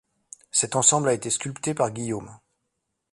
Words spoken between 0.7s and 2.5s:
ensemble a été sculpté par Guillaume.